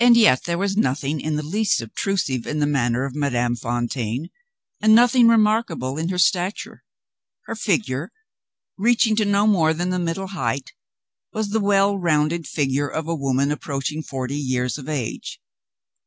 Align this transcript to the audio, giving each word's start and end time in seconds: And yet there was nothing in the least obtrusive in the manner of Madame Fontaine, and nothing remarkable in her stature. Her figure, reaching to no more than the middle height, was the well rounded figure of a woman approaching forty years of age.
And 0.00 0.16
yet 0.16 0.44
there 0.44 0.56
was 0.56 0.74
nothing 0.74 1.20
in 1.20 1.36
the 1.36 1.42
least 1.42 1.82
obtrusive 1.82 2.46
in 2.46 2.60
the 2.60 2.66
manner 2.66 3.04
of 3.04 3.14
Madame 3.14 3.56
Fontaine, 3.56 4.30
and 4.80 4.94
nothing 4.94 5.28
remarkable 5.28 5.98
in 5.98 6.08
her 6.08 6.16
stature. 6.16 6.82
Her 7.44 7.54
figure, 7.54 8.10
reaching 8.78 9.14
to 9.16 9.26
no 9.26 9.46
more 9.46 9.74
than 9.74 9.90
the 9.90 9.98
middle 9.98 10.28
height, 10.28 10.72
was 11.34 11.50
the 11.50 11.60
well 11.60 11.98
rounded 11.98 12.46
figure 12.46 12.88
of 12.88 13.06
a 13.06 13.14
woman 13.14 13.50
approaching 13.52 14.02
forty 14.02 14.38
years 14.38 14.78
of 14.78 14.88
age. 14.88 15.42